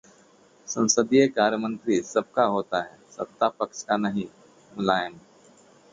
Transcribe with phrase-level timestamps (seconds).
[0.67, 4.25] संसदीय कार्य मंत्री सबका होता है, सत्ता पक्ष का नहीं:
[4.77, 5.19] मुलायम